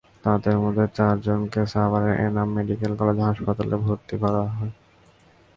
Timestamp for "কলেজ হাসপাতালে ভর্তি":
2.99-4.15